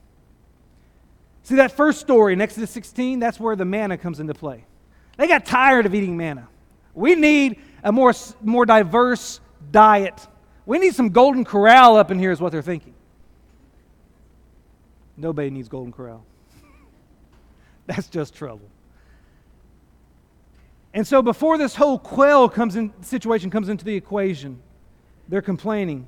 [1.45, 4.65] See, that first story in Exodus 16, that's where the manna comes into play.
[5.17, 6.49] They got tired of eating manna.
[6.95, 10.27] We need a more, more diverse diet.
[10.67, 12.95] We need some golden corral up in here, is what they're thinking.
[15.17, 16.25] Nobody needs golden corral.
[17.87, 18.69] That's just trouble.
[20.95, 24.61] And so before this whole quail comes in situation comes into the equation,
[25.29, 26.07] they're complaining.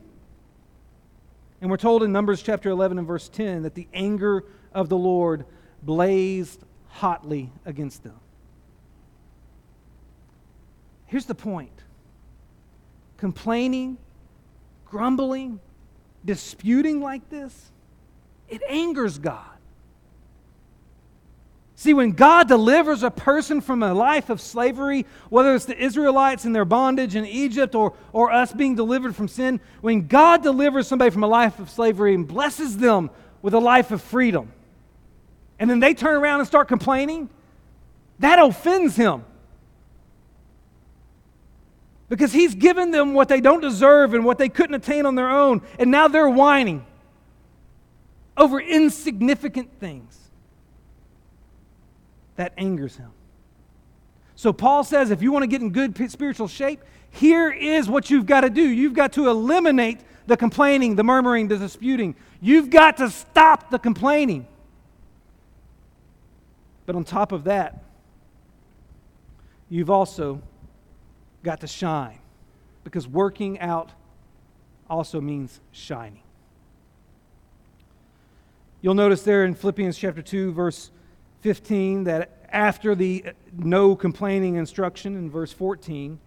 [1.60, 4.96] And we're told in Numbers chapter 11 and verse 10 that the anger of the
[4.96, 5.44] Lord
[5.82, 8.18] blazed hotly against them.
[11.06, 11.70] Here's the point
[13.16, 13.96] complaining,
[14.84, 15.60] grumbling,
[16.24, 17.70] disputing like this,
[18.48, 19.46] it angers God.
[21.76, 26.44] See, when God delivers a person from a life of slavery, whether it's the Israelites
[26.44, 30.86] in their bondage in Egypt or, or us being delivered from sin, when God delivers
[30.86, 33.10] somebody from a life of slavery and blesses them
[33.42, 34.52] with a life of freedom,
[35.58, 37.28] and then they turn around and start complaining,
[38.18, 39.24] that offends him.
[42.08, 45.30] Because he's given them what they don't deserve and what they couldn't attain on their
[45.30, 46.84] own, and now they're whining
[48.36, 50.18] over insignificant things.
[52.36, 53.10] That angers him.
[54.34, 58.10] So Paul says if you want to get in good spiritual shape, here is what
[58.10, 58.62] you've got to do.
[58.62, 62.16] You've got to eliminate the complaining, the murmuring, the disputing.
[62.40, 64.46] You've got to stop the complaining.
[66.86, 67.82] But on top of that,
[69.68, 70.42] you've also
[71.42, 72.18] got to shine
[72.84, 73.90] because working out
[74.88, 76.22] also means shining.
[78.82, 80.90] You'll notice there in Philippians chapter 2, verse
[81.40, 83.24] 15, that after the
[83.56, 86.18] no complaining instruction in verse 14,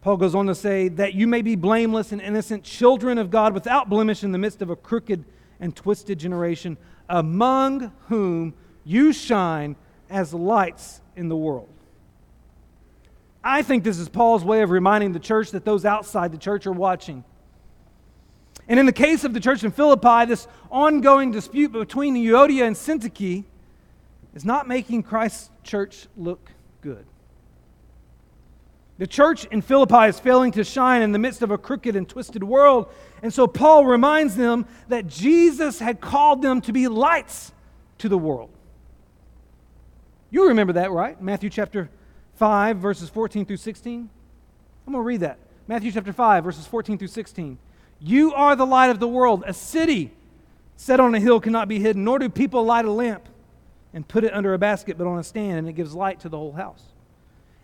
[0.00, 3.52] Paul goes on to say, that you may be blameless and innocent children of God
[3.52, 5.24] without blemish in the midst of a crooked
[5.60, 8.54] and twisted generation, among whom
[8.88, 9.76] you shine
[10.08, 11.68] as lights in the world.
[13.44, 16.66] I think this is Paul's way of reminding the church that those outside the church
[16.66, 17.22] are watching.
[18.66, 22.74] And in the case of the church in Philippi, this ongoing dispute between Euodia and
[22.74, 23.44] Syntyche
[24.34, 27.04] is not making Christ's church look good.
[28.96, 32.08] The church in Philippi is failing to shine in the midst of a crooked and
[32.08, 32.90] twisted world.
[33.22, 37.52] And so Paul reminds them that Jesus had called them to be lights
[37.98, 38.50] to the world.
[40.30, 41.20] You remember that, right?
[41.20, 41.88] Matthew chapter
[42.36, 44.08] 5, verses 14 through 16.
[44.86, 45.38] I'm going to read that.
[45.66, 47.58] Matthew chapter 5, verses 14 through 16.
[48.00, 49.42] You are the light of the world.
[49.46, 50.12] A city
[50.76, 53.28] set on a hill cannot be hidden, nor do people light a lamp
[53.92, 56.28] and put it under a basket, but on a stand, and it gives light to
[56.28, 56.82] the whole house.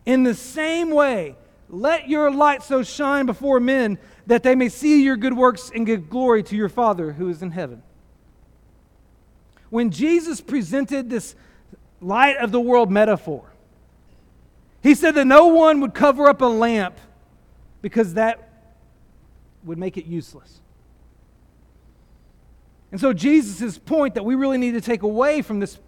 [0.05, 1.37] In the same way,
[1.69, 5.87] let your light so shine before men that they may see your good works and
[5.87, 7.83] give glory to your Father who is in heaven.
[9.71, 11.35] When Jesus presented this
[12.05, 13.45] light of the world metaphor,
[14.83, 16.99] he said that no one would cover up a lamp
[17.81, 18.51] because that
[19.65, 20.61] would make it useless.
[22.93, 25.79] And so, Jesus' point that we really need to take away from this,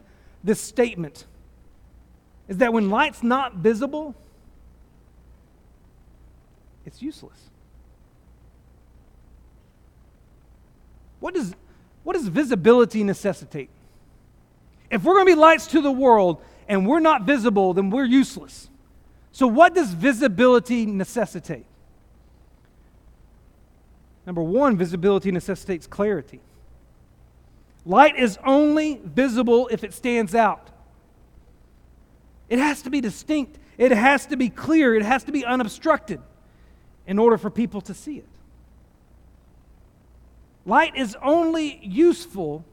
[0.42, 1.26] this statement
[2.48, 4.14] is that when light's not visible,
[6.84, 7.50] it's useless.
[11.20, 11.54] What does,
[12.02, 13.68] what does visibility necessitate?
[14.90, 18.04] If we're going to be lights to the world and we're not visible, then we're
[18.04, 18.68] useless.
[19.32, 21.66] So, what does visibility necessitate?
[24.24, 26.40] Number one, visibility necessitates clarity.
[27.84, 30.70] Light is only visible if it stands out.
[32.48, 36.20] It has to be distinct, it has to be clear, it has to be unobstructed
[37.06, 38.26] in order for people to see it.
[40.64, 42.64] Light is only useful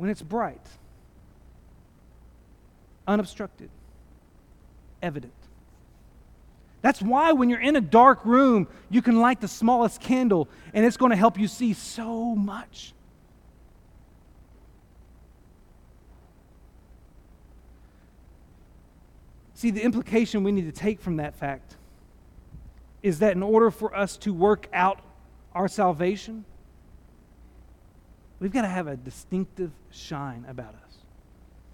[0.00, 0.66] when it's bright,
[3.06, 3.68] unobstructed,
[5.02, 5.34] evident.
[6.80, 10.86] That's why when you're in a dark room, you can light the smallest candle and
[10.86, 12.94] it's going to help you see so much.
[19.52, 21.76] See, the implication we need to take from that fact
[23.02, 25.02] is that in order for us to work out
[25.54, 26.46] our salvation,
[28.40, 30.96] we've got to have a distinctive shine about us.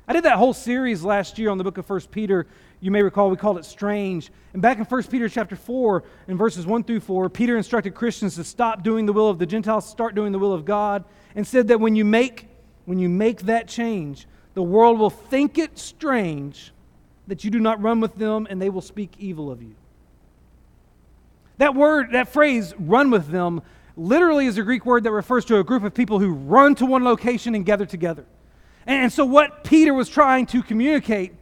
[0.09, 2.47] I did that whole series last year on the book of 1 Peter.
[2.81, 4.31] You may recall we called it Strange.
[4.53, 8.37] And back in 1 Peter chapter 4, in verses 1 through 4, Peter instructed Christians
[8.37, 11.05] to stop doing the will of the Gentiles, start doing the will of God,
[11.35, 12.49] and said that when you make,
[12.85, 16.73] when you make that change, the world will think it strange
[17.27, 19.75] that you do not run with them, and they will speak evil of you.
[21.59, 23.63] That word, that phrase, run with them,
[23.97, 26.87] literally is a Greek word that refers to a group of people who run to
[26.87, 28.25] one location and gather together.
[28.87, 31.33] And so, what Peter was trying to communicate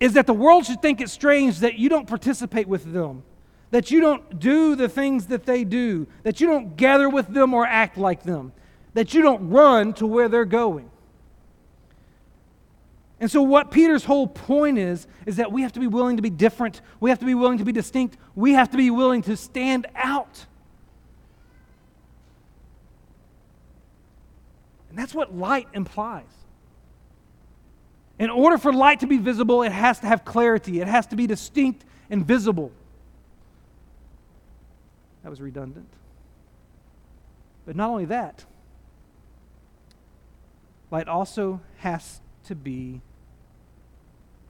[0.00, 3.22] is that the world should think it's strange that you don't participate with them,
[3.70, 7.52] that you don't do the things that they do, that you don't gather with them
[7.52, 8.52] or act like them,
[8.94, 10.90] that you don't run to where they're going.
[13.18, 16.22] And so, what Peter's whole point is, is that we have to be willing to
[16.22, 16.82] be different.
[17.00, 18.16] We have to be willing to be distinct.
[18.34, 20.46] We have to be willing to stand out.
[24.96, 26.24] And that's what light implies.
[28.18, 31.16] In order for light to be visible, it has to have clarity, it has to
[31.16, 32.72] be distinct and visible.
[35.22, 35.90] That was redundant.
[37.66, 38.46] But not only that,
[40.90, 43.02] light also has to be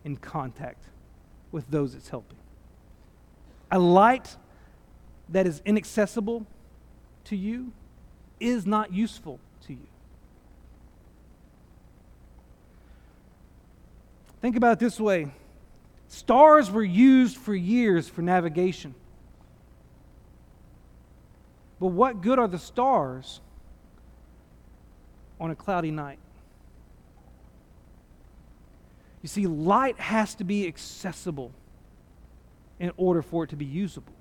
[0.04, 0.84] in contact
[1.50, 2.38] with those it's helping.
[3.72, 4.36] A light
[5.28, 6.46] that is inaccessible
[7.24, 7.72] to you
[8.38, 9.88] is not useful to you.
[14.40, 15.32] Think about it this way
[16.08, 18.94] stars were used for years for navigation.
[21.78, 23.40] But what good are the stars
[25.38, 26.18] on a cloudy night?
[29.22, 31.52] You see, light has to be accessible
[32.78, 34.12] in order for it to be usable.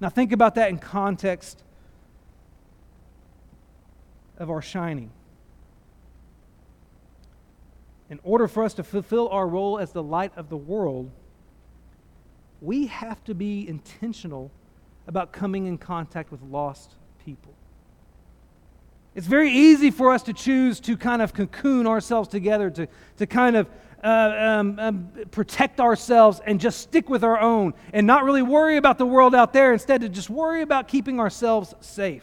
[0.00, 1.62] Now, think about that in context
[4.38, 5.10] of our shining.
[8.14, 11.10] In order for us to fulfill our role as the light of the world,
[12.60, 14.52] we have to be intentional
[15.08, 16.92] about coming in contact with lost
[17.24, 17.52] people.
[19.16, 22.86] It's very easy for us to choose to kind of cocoon ourselves together, to,
[23.16, 23.68] to kind of
[24.04, 24.06] uh,
[24.38, 28.96] um, um, protect ourselves and just stick with our own and not really worry about
[28.96, 32.22] the world out there, instead, to just worry about keeping ourselves safe.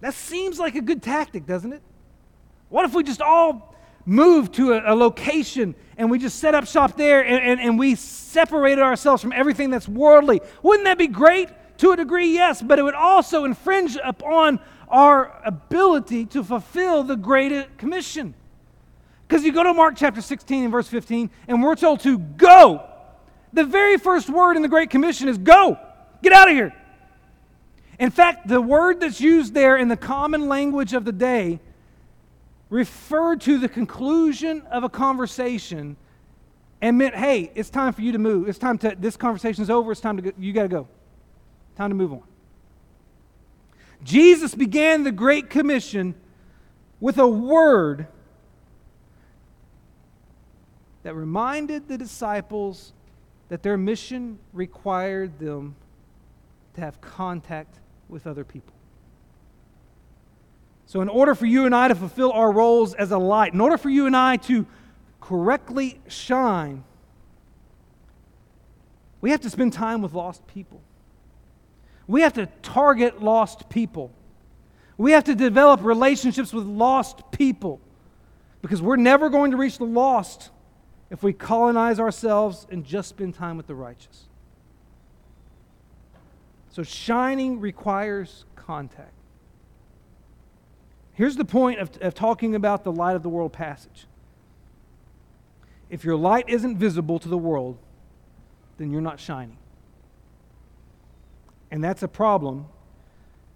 [0.00, 1.82] That seems like a good tactic, doesn't it?
[2.72, 6.66] What if we just all move to a, a location and we just set up
[6.66, 10.40] shop there and, and, and we separated ourselves from everything that's worldly?
[10.62, 11.50] Wouldn't that be great?
[11.78, 14.58] To a degree, yes, but it would also infringe upon
[14.88, 18.34] our ability to fulfill the Great Commission.
[19.28, 22.88] Because you go to Mark chapter 16 and verse 15, and we're told to go.
[23.52, 25.78] The very first word in the Great Commission is go.
[26.22, 26.72] Get out of here.
[27.98, 31.60] In fact, the word that's used there in the common language of the day
[32.72, 35.94] referred to the conclusion of a conversation
[36.80, 38.48] and meant, hey, it's time for you to move.
[38.48, 39.92] It's time to, this conversation's over.
[39.92, 40.32] It's time to go.
[40.38, 40.88] You got to go.
[41.76, 42.22] Time to move on.
[44.02, 46.14] Jesus began the Great Commission
[46.98, 48.06] with a word
[51.02, 52.94] that reminded the disciples
[53.50, 55.74] that their mission required them
[56.74, 58.72] to have contact with other people.
[60.92, 63.62] So, in order for you and I to fulfill our roles as a light, in
[63.62, 64.66] order for you and I to
[65.22, 66.84] correctly shine,
[69.22, 70.82] we have to spend time with lost people.
[72.06, 74.12] We have to target lost people.
[74.98, 77.80] We have to develop relationships with lost people
[78.60, 80.50] because we're never going to reach the lost
[81.08, 84.28] if we colonize ourselves and just spend time with the righteous.
[86.68, 89.21] So, shining requires contact.
[91.14, 94.06] Here's the point of, of talking about the light of the world passage.
[95.90, 97.78] If your light isn't visible to the world,
[98.78, 99.58] then you're not shining.
[101.70, 102.66] And that's a problem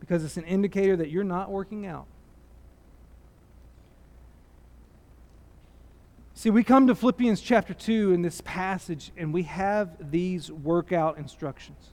[0.00, 2.06] because it's an indicator that you're not working out.
[6.34, 11.16] See, we come to Philippians chapter 2 in this passage, and we have these workout
[11.16, 11.92] instructions.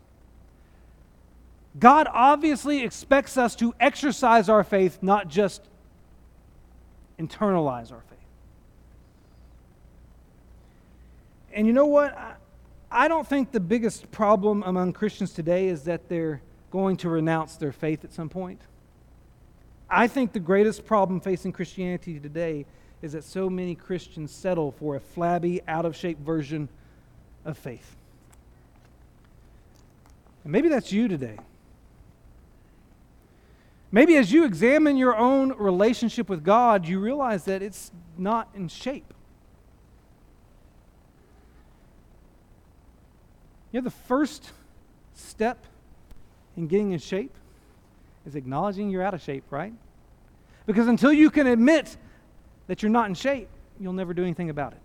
[1.79, 5.61] God obviously expects us to exercise our faith, not just
[7.19, 8.19] internalize our faith.
[11.53, 12.15] And you know what?
[12.91, 17.55] I don't think the biggest problem among Christians today is that they're going to renounce
[17.55, 18.61] their faith at some point.
[19.89, 22.65] I think the greatest problem facing Christianity today
[23.01, 26.69] is that so many Christians settle for a flabby, out of shape version
[27.45, 27.95] of faith.
[30.43, 31.37] And maybe that's you today.
[33.93, 38.67] Maybe as you examine your own relationship with God, you realize that it's not in
[38.67, 39.13] shape.
[43.71, 44.51] You know, the first
[45.13, 45.63] step
[46.57, 47.35] in getting in shape
[48.25, 49.73] is acknowledging you're out of shape, right?
[50.65, 51.95] Because until you can admit
[52.65, 54.81] that you're not in shape, you'll never do anything about it.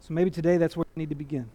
[0.00, 1.50] So maybe today that's where you need to begin.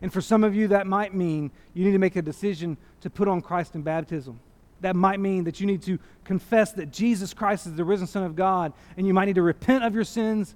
[0.00, 3.10] And for some of you, that might mean you need to make a decision to
[3.10, 4.38] put on Christ in baptism.
[4.80, 8.22] That might mean that you need to confess that Jesus Christ is the risen Son
[8.22, 10.54] of God, and you might need to repent of your sins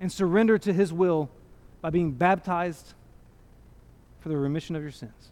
[0.00, 1.30] and surrender to His will
[1.80, 2.94] by being baptized
[4.20, 5.30] for the remission of your sins.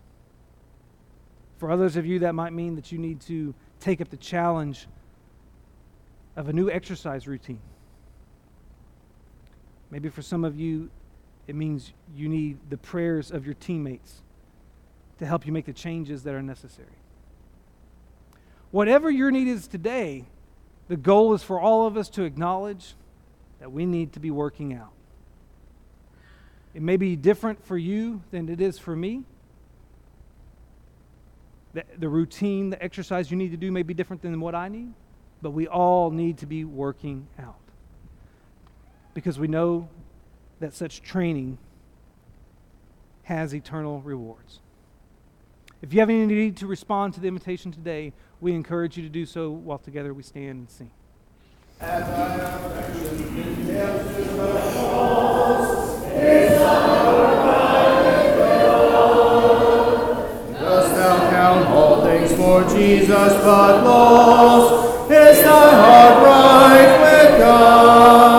[1.58, 4.86] For others of you, that might mean that you need to take up the challenge
[6.36, 7.60] of a new exercise routine.
[9.90, 10.90] Maybe for some of you,
[11.46, 14.22] it means you need the prayers of your teammates
[15.18, 16.88] to help you make the changes that are necessary.
[18.70, 20.24] Whatever your need is today,
[20.88, 22.94] the goal is for all of us to acknowledge
[23.60, 24.92] that we need to be working out.
[26.74, 29.24] It may be different for you than it is for me.
[31.74, 34.68] The, the routine, the exercise you need to do may be different than what I
[34.68, 34.92] need,
[35.40, 37.56] but we all need to be working out.
[39.14, 39.88] Because we know
[40.62, 41.58] that such training
[43.24, 44.60] has eternal rewards.
[45.82, 49.08] If you have any need to respond to the invitation today, we encourage you to
[49.08, 50.90] do so while together we stand and sing.
[51.80, 54.36] At thy affection, in heaven,
[60.60, 68.31] Dost thou count all things for Jesus but lost Is thy heart right with God?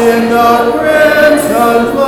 [0.00, 1.99] in the crimson